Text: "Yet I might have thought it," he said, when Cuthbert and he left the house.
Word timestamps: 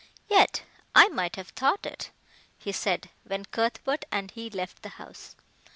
"Yet 0.27 0.63
I 0.95 1.09
might 1.09 1.35
have 1.35 1.49
thought 1.49 1.85
it," 1.85 2.09
he 2.57 2.71
said, 2.71 3.11
when 3.23 3.45
Cuthbert 3.45 4.03
and 4.11 4.31
he 4.31 4.49
left 4.49 4.81
the 4.81 4.89
house. 4.97 5.35